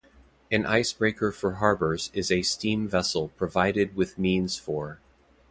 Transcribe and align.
An 0.51 0.65
icebreaker 0.65 1.31
for 1.31 1.51
harbors 1.61 2.09
is 2.11 2.31
a 2.31 2.41
steam-vessel 2.41 3.27
provided 3.37 3.95
with 3.95 4.17
means 4.17 4.57
for. 4.57 4.99